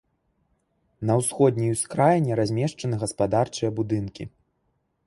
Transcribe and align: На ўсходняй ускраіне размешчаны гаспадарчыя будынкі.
На 1.09 1.17
ўсходняй 1.19 1.75
ускраіне 1.75 2.33
размешчаны 2.41 2.95
гаспадарчыя 3.05 3.69
будынкі. 3.83 4.23